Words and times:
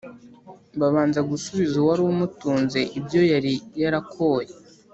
babanza 0.79 1.19
gusubiza 1.29 1.73
uwari 1.77 2.01
umutunze 2.05 2.79
ibyo 2.99 3.21
yari 3.31 3.53
yarakoye, 3.81 4.53